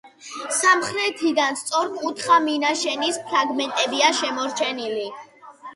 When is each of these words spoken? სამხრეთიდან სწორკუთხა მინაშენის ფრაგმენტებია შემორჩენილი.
სამხრეთიდან 0.59 1.59
სწორკუთხა 1.59 2.41
მინაშენის 2.47 3.23
ფრაგმენტებია 3.29 4.13
შემორჩენილი. 4.23 5.11